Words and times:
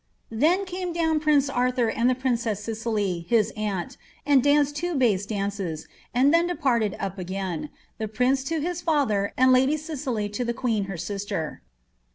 ^ 0.01 0.03
Then 0.39 0.65
came 0.65 0.93
down 0.93 1.19
prince 1.19 1.47
Arthur 1.47 1.87
and 1.87 2.09
the 2.09 2.15
princess 2.15 2.63
Cicely 2.63 3.27
his 3.29 3.53
aunt, 3.55 3.97
*^aiid 4.25 4.41
danced 4.41 4.75
two 4.75 4.95
bass 4.95 5.27
dances, 5.27 5.87
and 6.11 6.33
then 6.33 6.47
departed 6.47 6.95
up 6.99 7.19
again, 7.19 7.69
the 7.99 8.07
prince 8.07 8.43
to 8.45 8.59
kii 8.59 9.07
&ther 9.09 9.31
and 9.37 9.51
lady 9.51 9.77
Cicely 9.77 10.27
to 10.27 10.43
the 10.43 10.55
queen 10.55 10.85
her 10.85 10.97
sister.'' 10.97 11.61